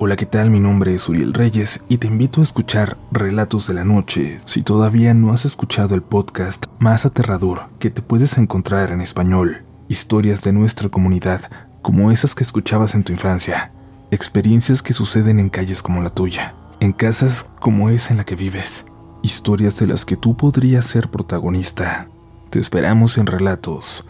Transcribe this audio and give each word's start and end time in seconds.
Hola, 0.00 0.14
¿qué 0.14 0.26
tal? 0.26 0.48
Mi 0.48 0.60
nombre 0.60 0.94
es 0.94 1.08
Uriel 1.08 1.34
Reyes 1.34 1.80
y 1.88 1.98
te 1.98 2.06
invito 2.06 2.40
a 2.40 2.44
escuchar 2.44 2.96
Relatos 3.10 3.66
de 3.66 3.74
la 3.74 3.82
Noche 3.82 4.38
si 4.44 4.62
todavía 4.62 5.12
no 5.12 5.32
has 5.32 5.44
escuchado 5.44 5.96
el 5.96 6.02
podcast 6.02 6.66
más 6.78 7.04
aterrador 7.04 7.62
que 7.80 7.90
te 7.90 8.00
puedes 8.00 8.38
encontrar 8.38 8.92
en 8.92 9.00
español. 9.00 9.64
Historias 9.88 10.42
de 10.42 10.52
nuestra 10.52 10.88
comunidad, 10.88 11.50
como 11.82 12.12
esas 12.12 12.36
que 12.36 12.44
escuchabas 12.44 12.94
en 12.94 13.02
tu 13.02 13.12
infancia. 13.12 13.72
Experiencias 14.12 14.82
que 14.82 14.92
suceden 14.92 15.40
en 15.40 15.48
calles 15.48 15.82
como 15.82 16.00
la 16.00 16.10
tuya, 16.10 16.54
en 16.78 16.92
casas 16.92 17.50
como 17.58 17.90
esa 17.90 18.12
en 18.12 18.18
la 18.18 18.24
que 18.24 18.36
vives. 18.36 18.86
Historias 19.24 19.80
de 19.80 19.88
las 19.88 20.04
que 20.04 20.16
tú 20.16 20.36
podrías 20.36 20.84
ser 20.84 21.10
protagonista. 21.10 22.08
Te 22.50 22.60
esperamos 22.60 23.18
en 23.18 23.26
Relatos 23.26 24.06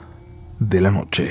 de 0.59 0.83
la 0.83 0.91
Noche. 0.91 1.31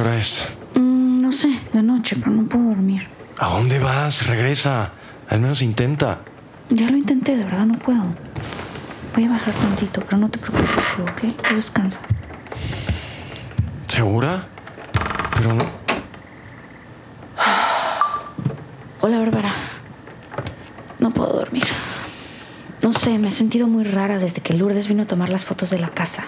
¿Qué 0.00 0.04
hora 0.08 0.16
es? 0.16 0.48
Mm, 0.76 1.20
no 1.20 1.30
sé, 1.30 1.60
de 1.74 1.82
noche, 1.82 2.16
pero 2.18 2.30
no 2.30 2.48
puedo 2.48 2.70
dormir. 2.70 3.06
¿A 3.36 3.50
dónde 3.50 3.78
vas? 3.78 4.26
Regresa. 4.26 4.92
Al 5.28 5.40
menos 5.40 5.60
intenta. 5.60 6.20
Ya 6.70 6.88
lo 6.88 6.96
intenté, 6.96 7.36
de 7.36 7.44
verdad 7.44 7.66
no 7.66 7.78
puedo. 7.78 8.14
Voy 9.14 9.24
a 9.26 9.28
bajar 9.28 9.52
tantito, 9.52 10.00
pero 10.00 10.16
no 10.16 10.30
te 10.30 10.38
preocupes, 10.38 10.84
¿ok? 11.02 11.46
Tú 11.46 11.54
descansa. 11.54 11.98
¿Segura? 13.88 14.46
Pero 15.36 15.52
no. 15.52 15.64
Hola, 19.02 19.18
Bárbara. 19.18 19.50
No 20.98 21.10
puedo 21.10 21.34
dormir. 21.34 21.64
No 22.80 22.94
sé, 22.94 23.18
me 23.18 23.28
he 23.28 23.32
sentido 23.32 23.66
muy 23.66 23.84
rara 23.84 24.18
desde 24.18 24.40
que 24.40 24.54
Lourdes 24.54 24.88
vino 24.88 25.02
a 25.02 25.06
tomar 25.06 25.28
las 25.28 25.44
fotos 25.44 25.68
de 25.68 25.78
la 25.78 25.90
casa. 25.90 26.24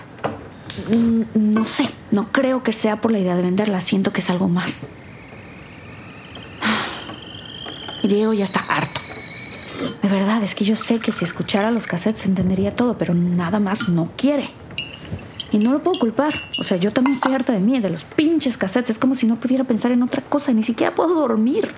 Mm, 0.88 1.22
no 1.34 1.64
sé, 1.64 1.88
no 2.10 2.32
creo 2.32 2.62
que 2.62 2.72
sea 2.72 3.00
por 3.00 3.12
la 3.12 3.18
idea 3.18 3.36
de 3.36 3.42
venderla, 3.42 3.80
siento 3.80 4.12
que 4.12 4.20
es 4.20 4.30
algo 4.30 4.48
más. 4.48 4.88
Y 8.02 8.08
Diego 8.08 8.32
ya 8.32 8.44
está 8.44 8.60
harto. 8.68 9.00
De 10.02 10.08
verdad, 10.08 10.42
es 10.42 10.54
que 10.54 10.64
yo 10.64 10.76
sé 10.76 10.98
que 10.98 11.12
si 11.12 11.24
escuchara 11.24 11.70
los 11.70 11.86
cassettes 11.86 12.26
entendería 12.26 12.74
todo, 12.74 12.98
pero 12.98 13.14
nada 13.14 13.60
más 13.60 13.88
no 13.88 14.10
quiere. 14.16 14.48
Y 15.52 15.58
no 15.58 15.72
lo 15.72 15.82
puedo 15.82 16.00
culpar. 16.00 16.32
O 16.58 16.64
sea, 16.64 16.78
yo 16.78 16.92
también 16.92 17.14
estoy 17.14 17.34
harta 17.34 17.52
de 17.52 17.60
mí, 17.60 17.78
de 17.78 17.90
los 17.90 18.04
pinches 18.04 18.56
cassettes. 18.56 18.90
Es 18.90 18.98
como 18.98 19.14
si 19.14 19.26
no 19.26 19.36
pudiera 19.36 19.64
pensar 19.64 19.92
en 19.92 20.02
otra 20.02 20.22
cosa, 20.22 20.52
ni 20.52 20.62
siquiera 20.62 20.94
puedo 20.94 21.14
dormir. 21.14 21.70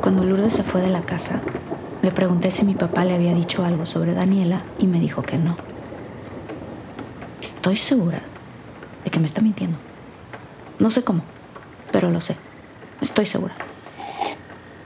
Cuando 0.00 0.24
Lourdes 0.24 0.54
se 0.54 0.62
fue 0.64 0.80
de 0.80 0.88
la 0.88 1.02
casa, 1.02 1.40
le 2.02 2.10
pregunté 2.10 2.50
si 2.50 2.64
mi 2.64 2.74
papá 2.74 3.04
le 3.04 3.14
había 3.14 3.34
dicho 3.34 3.64
algo 3.64 3.86
sobre 3.86 4.14
Daniela 4.14 4.62
y 4.78 4.86
me 4.86 4.98
dijo 4.98 5.22
que 5.22 5.36
no. 5.36 5.69
Estoy 7.60 7.76
segura 7.76 8.22
de 9.04 9.10
que 9.10 9.20
me 9.20 9.26
está 9.26 9.42
mintiendo. 9.42 9.76
No 10.78 10.90
sé 10.90 11.04
cómo, 11.04 11.22
pero 11.92 12.10
lo 12.10 12.22
sé. 12.22 12.34
Estoy 13.02 13.26
segura. 13.26 13.54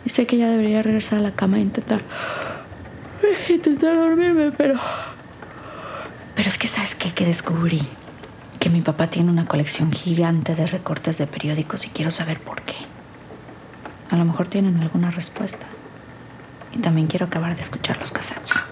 Y 0.04 0.10
sé 0.10 0.26
que 0.26 0.38
ya 0.38 0.48
debería 0.48 0.82
regresar 0.82 1.20
a 1.20 1.22
la 1.22 1.36
cama 1.36 1.58
e 1.58 1.60
intentar. 1.60 2.02
intentar 3.48 3.94
dormirme, 3.94 4.50
pero. 4.50 4.74
Pero 6.34 6.48
es 6.48 6.58
que, 6.58 6.66
¿sabes 6.66 6.96
qué? 6.96 7.12
Que 7.12 7.24
descubrí 7.24 7.80
que 8.58 8.70
mi 8.70 8.80
papá 8.80 9.06
tiene 9.06 9.30
una 9.30 9.46
colección 9.46 9.92
gigante 9.92 10.56
de 10.56 10.66
recortes 10.66 11.16
de 11.18 11.28
periódicos 11.28 11.86
y 11.86 11.90
quiero 11.90 12.10
saber 12.10 12.40
por 12.40 12.62
qué. 12.62 12.74
A 14.10 14.16
lo 14.16 14.24
mejor 14.24 14.48
tienen 14.48 14.80
alguna 14.80 15.12
respuesta. 15.12 15.68
Y 16.72 16.78
también 16.78 17.06
quiero 17.06 17.26
acabar 17.26 17.54
de 17.54 17.60
escuchar 17.60 17.98
los 17.98 18.10
cassettes. 18.10 18.63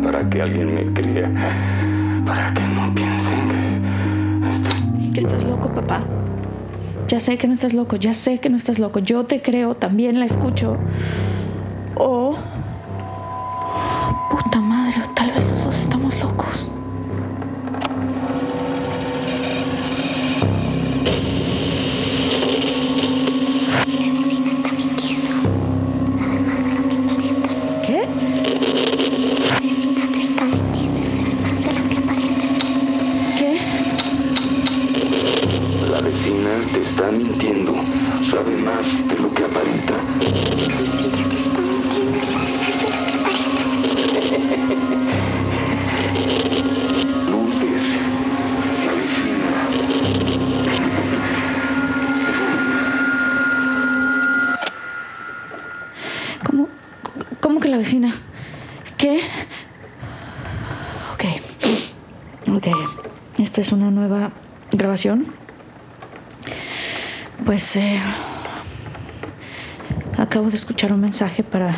Para 0.00 0.28
que 0.28 0.40
alguien 0.40 0.74
me 0.74 0.92
crea, 0.92 1.30
para 2.24 2.54
que 2.54 2.62
no 2.62 2.94
piensen 2.94 3.48
que. 3.48 5.12
Que 5.12 5.20
estás 5.20 5.44
loco, 5.44 5.68
papá. 5.68 6.04
Ya 7.08 7.20
sé 7.20 7.36
que 7.36 7.46
no 7.46 7.52
estás 7.52 7.74
loco, 7.74 7.96
ya 7.96 8.14
sé 8.14 8.38
que 8.38 8.48
no 8.48 8.56
estás 8.56 8.78
loco. 8.78 8.98
Yo 9.00 9.24
te 9.24 9.42
creo, 9.42 9.74
también 9.74 10.18
la 10.18 10.24
escucho. 10.24 10.78
O... 11.96 12.34
Puta 14.30 14.60
madre, 14.60 15.02
tal 15.14 15.30
vez 15.30 15.41
vecina? 57.92 58.12
¿Qué? 58.96 59.20
Ok. 61.12 62.56
Ok. 62.56 62.68
Esta 63.38 63.60
es 63.60 63.72
una 63.72 63.90
nueva 63.90 64.30
grabación. 64.70 65.26
Pues 67.44 67.76
eh, 67.76 68.00
acabo 70.16 70.48
de 70.48 70.56
escuchar 70.56 70.92
un 70.92 71.00
mensaje 71.00 71.42
para, 71.42 71.74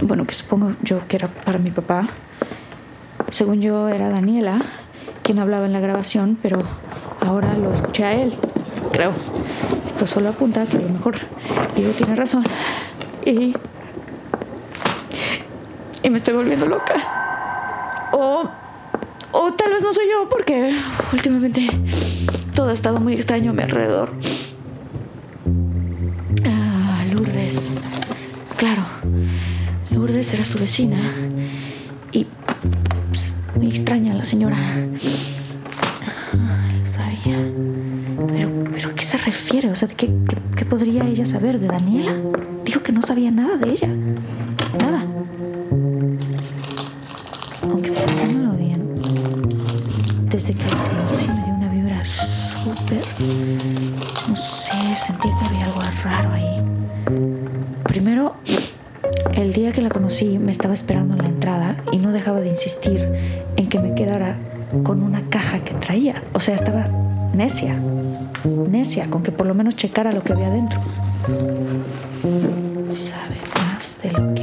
bueno, 0.00 0.26
que 0.26 0.32
supongo 0.32 0.74
yo 0.82 1.06
que 1.06 1.16
era 1.16 1.28
para 1.28 1.58
mi 1.58 1.72
papá. 1.72 2.08
Según 3.28 3.60
yo 3.60 3.88
era 3.90 4.08
Daniela 4.08 4.62
quien 5.22 5.40
hablaba 5.40 5.66
en 5.66 5.74
la 5.74 5.80
grabación, 5.80 6.38
pero 6.40 6.62
ahora 7.20 7.52
lo 7.52 7.74
escuché 7.74 8.04
a 8.04 8.14
él, 8.14 8.34
creo. 8.92 9.12
Esto 9.88 10.06
solo 10.06 10.30
apunta 10.30 10.64
que 10.64 10.78
a 10.78 10.80
lo 10.80 10.88
mejor 10.88 11.16
Diego 11.76 11.92
tiene 11.92 12.14
razón. 12.14 12.44
Y 13.26 13.52
y 16.02 16.10
me 16.10 16.18
estoy 16.18 16.34
volviendo 16.34 16.66
loca. 16.66 16.94
O, 18.12 18.48
o 19.32 19.52
tal 19.52 19.72
vez 19.72 19.82
no 19.82 19.92
soy 19.92 20.04
yo 20.10 20.28
porque 20.28 20.72
últimamente 21.12 21.66
todo 22.54 22.70
ha 22.70 22.72
estado 22.72 23.00
muy 23.00 23.14
extraño 23.14 23.50
a 23.50 23.54
mi 23.54 23.62
alrededor. 23.62 24.12
Ah, 26.44 27.04
Lourdes. 27.12 27.74
Claro, 28.56 28.82
Lourdes 29.90 30.34
era 30.34 30.44
su 30.44 30.58
vecina 30.58 30.98
y 32.10 32.26
pues, 33.08 33.36
muy 33.54 33.68
extraña 33.68 34.14
la 34.14 34.24
señora. 34.24 34.56
Ah, 36.34 36.86
sabía. 36.86 37.38
Pero, 38.32 38.50
pero 38.74 38.88
¿a 38.88 38.94
qué 38.94 39.04
se 39.04 39.18
refiere? 39.18 39.70
O 39.70 39.74
sea, 39.76 39.88
¿qué, 39.88 40.06
qué, 40.28 40.36
qué 40.56 40.64
podría 40.64 41.04
ella 41.04 41.26
saber 41.26 41.60
de 41.60 41.68
Daniela? 41.68 42.12
Dijo 42.64 42.82
que 42.82 42.92
no 42.92 43.02
sabía 43.02 43.30
nada 43.30 43.56
de 43.56 43.70
ella. 43.70 43.88
Nada. 44.80 45.17
Que 50.54 50.64
conocí 50.64 51.28
me 51.28 51.44
dio 51.44 51.54
una 51.54 51.68
vibra 51.68 52.04
súper. 52.04 53.02
No 54.28 54.36
sé, 54.36 54.72
sentí 54.96 55.28
que 55.28 55.44
había 55.46 55.64
algo 55.66 55.82
raro 56.02 56.32
ahí. 56.32 56.62
Primero, 57.84 58.36
el 59.34 59.52
día 59.52 59.72
que 59.72 59.82
la 59.82 59.90
conocí 59.90 60.38
me 60.38 60.52
estaba 60.52 60.74
esperando 60.74 61.14
en 61.14 61.22
la 61.22 61.28
entrada 61.28 61.76
y 61.92 61.98
no 61.98 62.12
dejaba 62.12 62.40
de 62.40 62.48
insistir 62.48 63.06
en 63.56 63.68
que 63.68 63.78
me 63.78 63.94
quedara 63.94 64.36
con 64.84 65.02
una 65.02 65.22
caja 65.28 65.60
que 65.60 65.74
traía. 65.74 66.22
O 66.32 66.40
sea, 66.40 66.54
estaba 66.54 66.88
necia. 67.34 67.78
Necia, 68.44 69.10
con 69.10 69.22
que 69.22 69.32
por 69.32 69.46
lo 69.46 69.54
menos 69.54 69.76
checara 69.76 70.12
lo 70.12 70.22
que 70.22 70.32
había 70.32 70.50
dentro. 70.50 70.80
Sabe 72.86 73.36
más 73.56 74.00
de 74.02 74.10
lo 74.12 74.34
que 74.34 74.37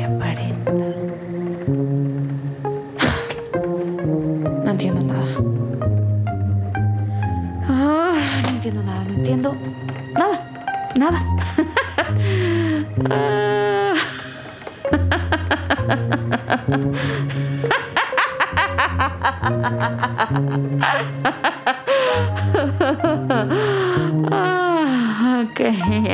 ok, 25.43 25.61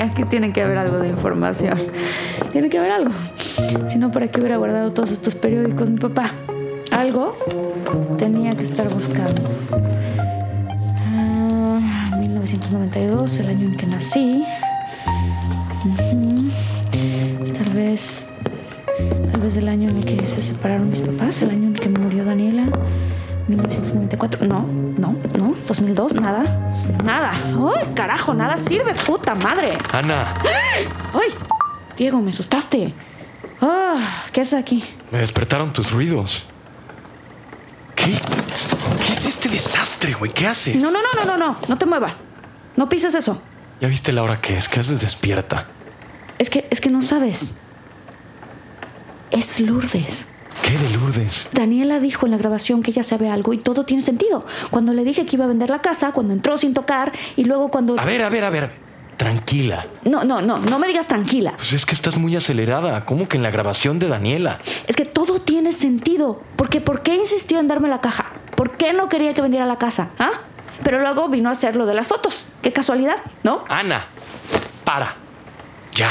aquí 0.02 0.24
tiene 0.26 0.54
que 0.54 0.62
haber 0.62 0.78
algo 0.78 1.00
de 1.00 1.08
información. 1.08 1.78
Tiene 2.52 2.70
que 2.70 2.78
haber 2.78 2.92
algo. 2.92 3.12
Si 3.88 3.98
no, 3.98 4.12
¿para 4.12 4.28
qué 4.28 4.40
hubiera 4.40 4.58
guardado 4.58 4.92
todos 4.92 5.12
estos 5.12 5.36
periódicos 5.36 5.90
mi 5.90 5.98
papá? 5.98 6.32
Algo 6.92 7.38
tenía 8.18 8.52
que 8.52 8.64
estar 8.64 8.90
buscando. 8.90 9.42
Ah, 11.14 12.16
1992, 12.20 13.40
el 13.40 13.48
año 13.48 13.68
en 13.68 13.76
que 13.76 13.86
nací. 13.88 14.44
Tal 17.54 17.74
vez. 17.74 18.31
Tal 19.32 19.42
vez 19.42 19.58
el 19.58 19.68
año 19.68 19.90
en 19.90 19.98
el 19.98 20.06
que 20.06 20.26
se 20.28 20.42
separaron 20.42 20.90
mis 20.90 21.02
papás, 21.02 21.42
el 21.42 21.50
año 21.52 21.68
en 21.68 21.74
el 21.76 21.80
que 21.80 21.90
murió 21.90 22.26
Daniela. 22.26 22.64
1994. 23.48 24.46
No, 24.46 24.66
no, 24.98 25.16
no. 25.38 25.56
2002, 25.68 26.14
nada. 26.16 26.72
Nada. 27.04 27.32
¡Ay, 27.34 27.88
carajo! 27.96 28.34
Nada 28.34 28.58
sirve, 28.58 28.94
puta 28.94 29.36
madre. 29.36 29.78
Ana, 29.92 30.34
¡Ay! 31.14 31.34
Diego, 31.98 32.22
me 32.22 32.30
asustaste. 32.32 32.94
Ah, 33.62 33.98
¿Qué 34.32 34.42
haces 34.42 34.60
aquí? 34.60 34.84
me 35.12 35.20
despertaron 35.20 35.74
tus 35.74 35.92
ruidos. 35.92 36.46
¿Qué? 37.96 38.12
¿Qué 39.06 39.12
es 39.14 39.26
este 39.26 39.50
desastre, 39.50 40.14
güey? 40.14 40.32
¿Qué 40.32 40.48
haces? 40.48 40.82
No, 40.82 40.90
no, 40.90 41.00
no, 41.02 41.24
no, 41.24 41.38
no, 41.38 41.38
no. 41.38 41.58
No 41.68 41.78
te 41.78 41.86
muevas. 41.86 42.24
No 42.78 42.88
pises 42.90 43.14
eso. 43.14 43.42
¿Ya 43.82 43.88
viste 43.88 44.12
la 44.12 44.24
hora 44.24 44.40
que 44.40 44.56
es? 44.56 44.70
¿Qué 44.70 44.80
haces 44.80 45.02
despierta? 45.02 45.68
Es 46.40 46.50
que, 46.50 46.68
es 46.72 46.80
que 46.82 46.90
no 46.90 47.02
sabes. 47.02 47.60
Es 49.32 49.60
Lourdes. 49.60 50.30
¿Qué 50.62 50.78
de 50.78 50.90
Lourdes? 50.98 51.48
Daniela 51.54 52.00
dijo 52.00 52.26
en 52.26 52.32
la 52.32 52.38
grabación 52.38 52.84
que 52.84 52.92
ella 52.92 53.04
sabe 53.04 53.30
algo 53.30 53.54
y 53.54 53.58
todo 53.58 53.86
tiene 53.86 54.04
sentido. 54.04 54.46
Cuando 54.70 54.94
le 54.94 55.04
dije 55.04 55.26
que 55.26 55.36
iba 55.38 55.46
a 55.46 55.48
vender 55.48 55.70
la 55.70 55.82
casa, 55.82 56.12
cuando 56.12 56.34
entró 56.34 56.58
sin 56.58 56.74
tocar 56.74 57.12
y 57.36 57.46
luego 57.46 57.72
cuando... 57.72 58.00
A 58.00 58.06
ver, 58.06 58.22
a 58.22 58.30
ver, 58.30 58.44
a 58.44 58.50
ver. 58.50 58.72
Tranquila. 59.18 59.88
No, 60.04 60.24
no, 60.24 60.42
no, 60.42 60.58
no 60.60 60.80
me 60.80 60.88
digas 60.88 61.08
tranquila. 61.08 61.54
Pues 61.56 61.74
es 61.74 61.86
que 61.86 61.94
estás 61.94 62.18
muy 62.18 62.36
acelerada. 62.36 63.06
¿Cómo 63.06 63.28
que 63.28 63.38
en 63.38 63.44
la 63.44 63.52
grabación 63.52 64.00
de 64.00 64.08
Daniela? 64.08 64.60
Es 64.88 64.96
que 64.96 65.06
todo 65.06 65.40
tiene 65.40 65.74
sentido. 65.74 66.42
Porque 66.56 66.82
¿por 66.82 67.04
qué 67.04 67.16
insistió 67.16 67.60
en 67.60 67.68
darme 67.68 67.88
la 67.88 68.02
caja? 68.02 68.26
¿Por 68.56 68.78
qué 68.78 68.94
no 68.94 69.10
quería 69.10 69.34
que 69.34 69.42
vendiera 69.42 69.66
la 69.66 69.78
casa? 69.78 70.10
¿Ah? 70.20 70.32
Pero 70.84 71.00
luego 71.00 71.30
vino 71.30 71.50
a 71.50 71.52
hacer 71.54 71.76
lo 71.76 71.86
de 71.86 71.94
las 71.94 72.08
fotos. 72.08 72.48
Qué 72.62 72.74
casualidad, 72.74 73.16
¿no? 73.44 73.64
Ana, 73.70 74.06
para. 74.84 75.16
Ya. 75.94 76.10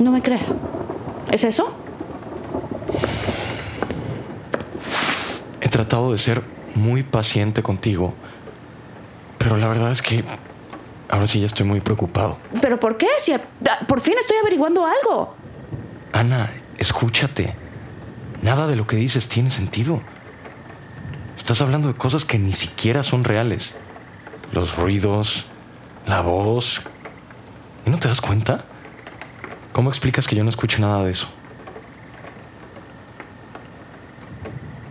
¿No 0.00 0.10
me 0.10 0.22
crees? 0.22 0.54
¿Es 1.30 1.44
eso? 1.44 1.74
He 5.60 5.68
tratado 5.68 6.12
de 6.12 6.18
ser 6.18 6.42
muy 6.74 7.02
paciente 7.02 7.62
contigo, 7.62 8.14
pero 9.38 9.56
la 9.56 9.66
verdad 9.68 9.90
es 9.90 10.02
que 10.02 10.24
ahora 11.08 11.26
sí 11.26 11.40
ya 11.40 11.46
estoy 11.46 11.66
muy 11.66 11.80
preocupado. 11.80 12.38
¿Pero 12.60 12.78
por 12.78 12.96
qué? 12.96 13.08
Si 13.18 13.32
por 13.88 14.00
fin 14.00 14.14
estoy 14.18 14.36
averiguando 14.38 14.86
algo. 14.86 15.34
Ana, 16.12 16.52
escúchate. 16.78 17.54
Nada 18.42 18.66
de 18.66 18.76
lo 18.76 18.86
que 18.86 18.96
dices 18.96 19.28
tiene 19.28 19.50
sentido. 19.50 20.00
Estás 21.36 21.60
hablando 21.60 21.88
de 21.88 21.94
cosas 21.94 22.24
que 22.24 22.38
ni 22.38 22.52
siquiera 22.52 23.02
son 23.02 23.24
reales. 23.24 23.78
Los 24.52 24.76
ruidos, 24.76 25.46
la 26.06 26.20
voz. 26.20 26.82
¿Y 27.86 27.90
no 27.90 27.98
te 27.98 28.08
das 28.08 28.20
cuenta? 28.20 28.64
¿Cómo 29.76 29.90
explicas 29.90 30.26
que 30.26 30.34
yo 30.34 30.42
no 30.42 30.48
escucho 30.48 30.80
nada 30.80 31.04
de 31.04 31.10
eso? 31.10 31.26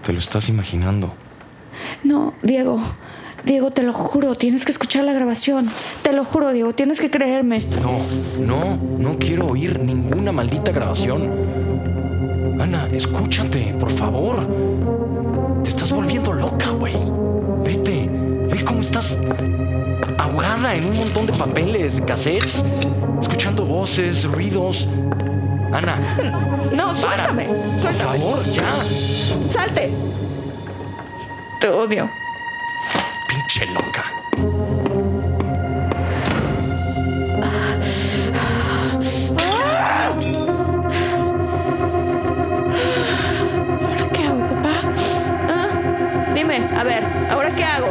Te 0.04 0.14
lo 0.14 0.20
estás 0.20 0.48
imaginando. 0.48 1.12
No, 2.04 2.36
Diego. 2.44 2.80
Diego, 3.44 3.72
te 3.72 3.82
lo 3.82 3.94
juro, 3.94 4.36
tienes 4.36 4.64
que 4.64 4.72
escuchar 4.72 5.04
la 5.04 5.14
grabación. 5.14 5.72
Te 6.04 6.14
lo 6.14 6.24
juro, 6.24 6.54
Diego, 6.54 6.76
tienes 6.76 7.00
que 7.00 7.10
creerme. 7.10 7.64
No, 7.82 8.46
no, 8.46 8.78
no 9.00 9.18
quiero 9.18 9.48
oír 9.48 9.80
ninguna 9.80 10.32
maldita 10.32 10.72
grabación. 10.72 11.32
Ana, 12.62 12.88
escúchate, 12.94 13.76
por 13.80 13.90
favor. 13.90 14.38
Te 15.64 15.70
estás 15.72 15.92
volviendo 15.92 16.32
loca, 16.32 16.70
güey. 16.70 16.94
Vete, 17.64 18.08
ve 18.08 18.64
cómo 18.64 18.82
estás 18.82 19.18
ahogada 20.36 20.76
en 20.76 20.86
un 20.86 20.98
montón 20.98 21.26
de 21.26 21.34
papeles, 21.34 22.02
cassettes, 22.06 22.64
escuchando 23.22 23.66
voces, 23.66 24.26
ruidos. 24.26 24.88
Ana, 25.72 25.98
No, 26.76 26.88
para. 26.88 26.94
suéltame. 26.94 27.46
Por 27.46 27.82
Suéltame. 27.82 28.20
favor, 28.20 28.44
ya. 28.52 28.64
Salte. 29.50 29.92
Te 31.60 31.70
odio. 31.70 32.10
Pinche 33.28 33.66
loca. 33.68 34.04
¿Ahora 42.76 44.10
qué 44.12 44.24
hago, 44.28 44.40
papá? 44.50 44.70
¿Ah? 45.50 46.32
Dime, 46.34 46.58
a 46.78 46.84
ver, 46.84 47.04
¿ahora 47.32 47.52
qué 47.56 47.64
hago? 47.64 47.88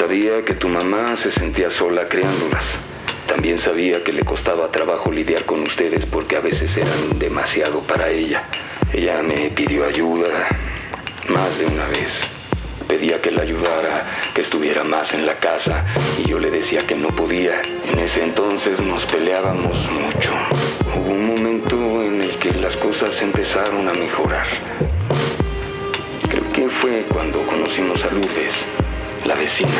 Sabía 0.00 0.42
que 0.46 0.54
tu 0.54 0.66
mamá 0.66 1.14
se 1.14 1.30
sentía 1.30 1.68
sola 1.68 2.06
criándolas. 2.08 2.64
También 3.26 3.58
sabía 3.58 4.02
que 4.02 4.14
le 4.14 4.24
costaba 4.24 4.72
trabajo 4.72 5.12
lidiar 5.12 5.44
con 5.44 5.60
ustedes 5.60 6.06
porque 6.06 6.36
a 6.36 6.40
veces 6.40 6.74
eran 6.74 7.18
demasiado 7.18 7.80
para 7.80 8.08
ella. 8.08 8.44
Ella 8.94 9.22
me 9.22 9.50
pidió 9.50 9.84
ayuda 9.84 10.48
más 11.28 11.58
de 11.58 11.66
una 11.66 11.86
vez. 11.88 12.18
pedía 12.88 13.20
que 13.20 13.30
la 13.30 13.42
ayudara, 13.42 14.06
que 14.34 14.40
estuviera 14.40 14.84
más 14.84 15.12
en 15.12 15.26
la 15.26 15.38
casa, 15.38 15.84
y 16.18 16.30
yo 16.30 16.38
le 16.38 16.50
decía 16.50 16.80
que 16.86 16.94
no 16.94 17.08
podía. 17.08 17.60
En 17.92 17.98
ese 17.98 18.24
entonces 18.24 18.80
nos 18.80 19.04
peleábamos 19.04 19.76
mucho. 19.90 20.32
Hubo 20.96 21.10
un 21.10 21.26
momento 21.26 21.76
en 22.02 22.22
el 22.22 22.38
que 22.38 22.54
las 22.54 22.74
cosas 22.74 23.20
empezaron 23.20 23.86
a 23.86 23.92
mejorar. 23.92 24.46
Creo 26.30 26.52
que 26.52 26.68
fue 26.70 27.04
cuando 27.12 27.42
conocimos 27.42 28.02
a 28.02 28.10
Lourdes, 28.10 28.64
la 29.24 29.34
vecina. 29.34 29.70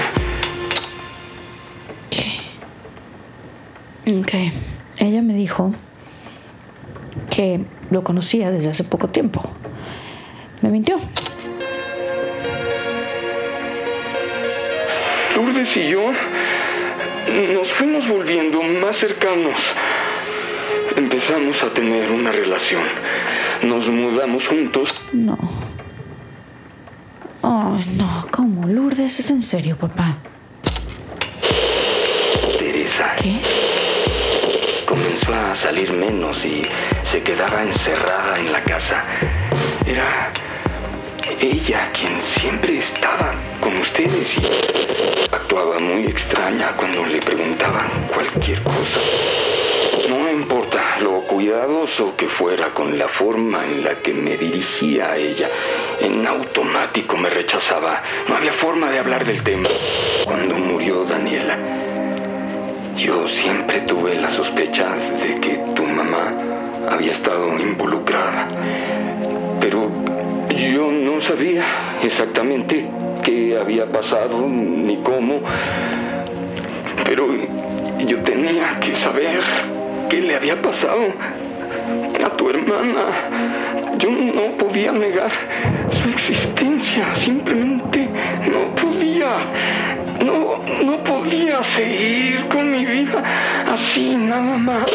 Ok. 4.19 4.35
Ella 4.99 5.23
me 5.23 5.35
dijo 5.35 5.73
que 7.31 7.65
lo 7.91 8.03
conocía 8.03 8.51
desde 8.51 8.71
hace 8.71 8.85
poco 8.85 9.09
tiempo. 9.09 9.43
Me 10.63 10.69
mintió. 10.69 10.99
Lourdes 15.37 15.77
y 15.77 15.89
yo 15.89 16.13
nos 17.55 17.73
fuimos 17.73 18.09
volviendo 18.09 18.61
más 18.63 18.97
cercanos. 18.97 19.59
Empezamos 20.97 21.63
a 21.63 21.73
tener 21.73 22.11
una 22.11 22.33
relación. 22.33 22.83
Nos 23.63 23.89
mudamos 23.89 24.49
juntos. 24.49 24.93
No. 25.13 25.39
Ay, 27.43 27.85
no, 27.97 28.27
¿cómo? 28.31 28.67
Lourdes, 28.69 29.19
¿es 29.19 29.31
en 29.31 29.41
serio, 29.41 29.77
papá? 29.77 30.17
Teresa 32.59 33.15
¿Qué? 33.17 33.41
comenzó 34.87 35.33
a 35.33 35.57
salir 35.57 35.91
menos 35.93 36.45
y 36.45 36.63
se 37.05 37.23
quedaba 37.23 37.63
encerrada 37.63 38.39
en 38.39 38.53
la 38.53 38.63
casa. 38.63 39.03
Era 39.87 40.31
ella 41.41 41.91
quien 41.93 42.21
siempre 42.21 42.79
estaba 42.79 43.35
con 43.61 43.77
ustedes 43.79 44.37
y 44.37 45.35
actuaba 45.35 45.79
muy 45.79 46.07
extraña 46.07 46.73
cuando 46.77 47.07
le 47.07 47.21
preguntaban 47.21 47.89
cualquier 48.13 48.63
cosa. 48.63 49.01
No 50.09 50.31
importa 50.31 50.99
lo 51.01 51.21
cuidadoso 51.21 52.17
que 52.17 52.29
fuera 52.29 52.71
con 52.71 52.99
la 52.99 53.09
forma 53.09 53.65
en 53.65 53.85
la 53.85 53.95
que 53.95 54.13
me 54.13 54.37
dirigía 54.37 55.13
a 55.13 55.17
ella, 55.17 55.49
en 56.00 56.26
automático 56.26 57.16
me 57.16 57.30
rechazaba. 57.30 58.02
No 58.28 58.37
había 58.37 58.52
forma 58.52 58.90
de 58.90 58.99
hablar 58.99 59.25
del 59.25 59.42
tema. 59.42 59.69
Cuando 60.25 60.57
murió 60.57 61.04
Daniela, 61.04 61.57
yo 62.97 63.26
siempre 63.28 63.80
tuve 63.83 64.14
la 64.14 64.30
sospecha 64.30 64.88
de 65.23 65.40
que 65.40 65.57
tu 65.75 65.85
mamá 65.85 66.33
había 66.90 67.12
estado 67.12 67.59
involucrada. 67.59 68.49
Pero 69.61 69.90
yo 70.57 70.90
no 70.90 71.21
sabía 71.21 71.64
exactamente 72.02 72.88
qué 73.23 73.59
había 73.59 73.87
pasado 73.87 74.47
ni 74.49 74.97
cómo. 74.99 75.40
Pero 77.04 77.28
yo 77.99 78.19
tenía 78.23 78.78
que 78.80 78.95
saber 78.95 79.40
qué 80.09 80.21
le 80.21 80.37
había 80.37 80.61
pasado 80.61 81.12
a 82.25 82.30
tu 82.30 82.50
hermana. 82.50 83.80
Yo 84.00 84.11
no 84.11 84.57
podía 84.57 84.92
negar 84.92 85.30
su 85.90 86.09
existencia, 86.09 87.14
simplemente 87.14 88.09
no 88.50 88.75
podía. 88.75 89.28
No, 90.25 90.59
no 90.83 90.97
podía 91.04 91.62
seguir 91.62 92.47
con 92.49 92.71
mi 92.73 92.87
vida 92.87 93.23
así 93.71 94.16
nada 94.16 94.57
más. 94.57 94.87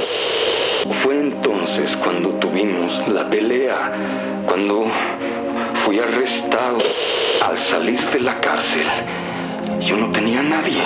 Fue 1.04 1.20
entonces 1.20 1.96
cuando 1.98 2.30
tuvimos 2.36 3.08
la 3.08 3.30
pelea, 3.30 3.92
cuando 4.48 4.88
fui 5.84 6.00
arrestado 6.00 6.80
al 7.48 7.58
salir 7.58 8.00
de 8.10 8.20
la 8.22 8.40
cárcel. 8.40 8.88
Yo 9.82 9.98
no 9.98 10.10
tenía 10.10 10.40
a 10.40 10.44
nadie. 10.44 10.82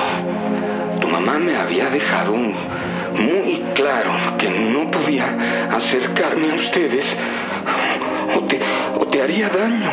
Tu 0.99 1.07
mamá 1.07 1.39
me 1.39 1.55
había 1.55 1.89
dejado 1.89 2.33
muy 2.33 3.63
claro 3.73 4.11
que 4.38 4.49
no 4.49 4.91
podía 4.91 5.38
acercarme 5.71 6.51
a 6.51 6.55
ustedes 6.55 7.15
o 8.98 9.05
te, 9.05 9.22
haría 9.22 9.50
daño. 9.50 9.89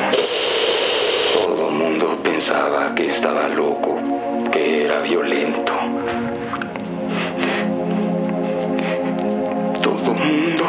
Todo 1.35 1.71
mundo 1.71 2.19
pensaba 2.23 2.95
que 2.95 3.07
estaba 3.07 3.49
loco, 3.49 3.99
que 4.53 4.85
era 4.85 5.00
violento. 5.00 5.73
Todo 9.83 10.15
mundo, 10.15 10.65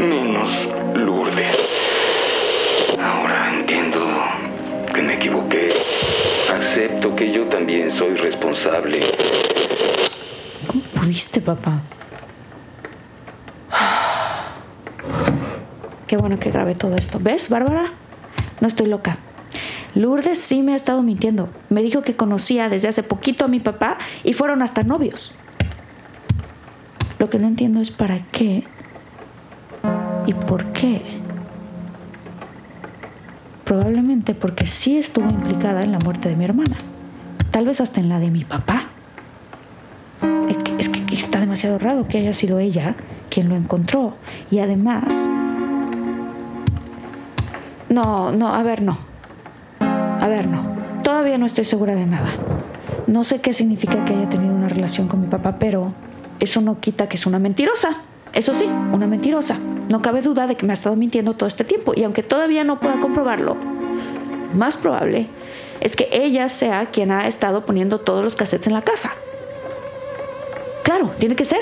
menos 0.00 0.50
Lourdes. 0.94 1.56
Ahora 3.00 3.52
entiendo 3.54 4.00
que 4.92 5.02
me 5.02 5.14
equivoqué. 5.14 5.74
Acepto 6.52 7.14
que 7.14 7.30
yo 7.30 7.46
también 7.46 7.90
soy 7.90 8.16
responsable. 8.16 9.00
¿Cómo 10.66 10.82
pudiste, 10.92 11.40
papá? 11.40 11.82
Qué 16.14 16.18
bueno 16.18 16.38
que 16.38 16.52
grabé 16.52 16.76
todo 16.76 16.94
esto. 16.94 17.18
¿Ves, 17.20 17.48
Bárbara? 17.48 17.86
No 18.60 18.68
estoy 18.68 18.86
loca. 18.86 19.16
Lourdes 19.96 20.38
sí 20.38 20.62
me 20.62 20.74
ha 20.74 20.76
estado 20.76 21.02
mintiendo. 21.02 21.48
Me 21.70 21.82
dijo 21.82 22.02
que 22.02 22.14
conocía 22.14 22.68
desde 22.68 22.86
hace 22.86 23.02
poquito 23.02 23.44
a 23.44 23.48
mi 23.48 23.58
papá 23.58 23.98
y 24.22 24.32
fueron 24.32 24.62
hasta 24.62 24.84
novios. 24.84 25.34
Lo 27.18 27.28
que 27.28 27.40
no 27.40 27.48
entiendo 27.48 27.80
es 27.80 27.90
para 27.90 28.20
qué 28.30 28.62
y 30.24 30.34
por 30.34 30.66
qué. 30.66 31.02
Probablemente 33.64 34.34
porque 34.34 34.68
sí 34.68 34.96
estuvo 34.98 35.28
implicada 35.28 35.82
en 35.82 35.90
la 35.90 35.98
muerte 35.98 36.28
de 36.28 36.36
mi 36.36 36.44
hermana. 36.44 36.76
Tal 37.50 37.66
vez 37.66 37.80
hasta 37.80 37.98
en 37.98 38.08
la 38.08 38.20
de 38.20 38.30
mi 38.30 38.44
papá. 38.44 38.84
Es 40.48 40.56
que, 40.58 40.76
es 40.78 40.88
que 40.90 41.16
está 41.16 41.40
demasiado 41.40 41.76
raro 41.80 42.06
que 42.06 42.18
haya 42.18 42.32
sido 42.32 42.60
ella 42.60 42.94
quien 43.30 43.48
lo 43.48 43.56
encontró. 43.56 44.16
Y 44.52 44.60
además... 44.60 45.28
No, 47.94 48.32
no, 48.32 48.52
a 48.52 48.60
ver, 48.64 48.82
no. 48.82 48.98
A 49.78 50.26
ver, 50.26 50.48
no. 50.48 50.76
Todavía 51.04 51.38
no 51.38 51.46
estoy 51.46 51.64
segura 51.64 51.94
de 51.94 52.06
nada. 52.06 52.26
No 53.06 53.22
sé 53.22 53.40
qué 53.40 53.52
significa 53.52 54.04
que 54.04 54.14
haya 54.14 54.28
tenido 54.28 54.52
una 54.52 54.68
relación 54.68 55.06
con 55.06 55.20
mi 55.20 55.28
papá, 55.28 55.60
pero 55.60 55.94
eso 56.40 56.60
no 56.60 56.80
quita 56.80 57.08
que 57.08 57.14
es 57.14 57.24
una 57.24 57.38
mentirosa. 57.38 58.02
Eso 58.32 58.52
sí, 58.52 58.64
una 58.64 59.06
mentirosa. 59.06 59.56
No 59.90 60.02
cabe 60.02 60.22
duda 60.22 60.48
de 60.48 60.56
que 60.56 60.66
me 60.66 60.72
ha 60.72 60.74
estado 60.74 60.96
mintiendo 60.96 61.34
todo 61.34 61.46
este 61.46 61.62
tiempo. 61.62 61.92
Y 61.94 62.02
aunque 62.02 62.24
todavía 62.24 62.64
no 62.64 62.80
pueda 62.80 62.98
comprobarlo, 62.98 63.54
más 64.56 64.76
probable 64.76 65.28
es 65.80 65.94
que 65.94 66.08
ella 66.10 66.48
sea 66.48 66.86
quien 66.86 67.12
ha 67.12 67.28
estado 67.28 67.64
poniendo 67.64 68.00
todos 68.00 68.24
los 68.24 68.34
cassettes 68.34 68.66
en 68.66 68.74
la 68.74 68.82
casa. 68.82 69.12
Claro, 70.82 71.12
tiene 71.20 71.36
que 71.36 71.44
ser. 71.44 71.60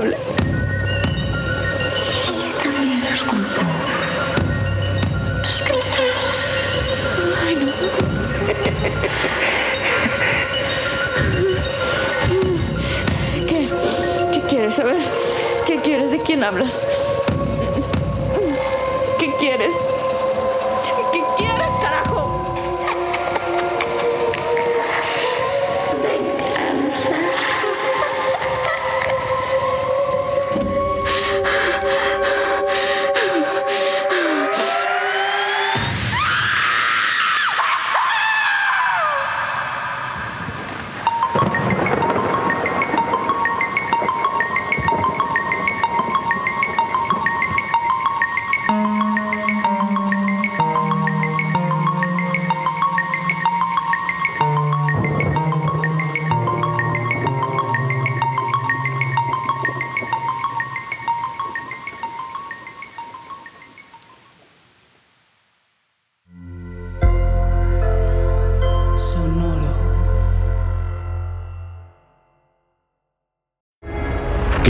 Culpable. 0.00 0.16
¿Qué? 13.46 13.68
¿Qué 14.32 14.40
quieres? 14.48 14.78
A 14.78 14.84
ver, 14.84 14.96
¿qué 15.66 15.76
quieres? 15.76 16.10
¿De 16.12 16.20
quién 16.20 16.44
hablas? 16.44 16.86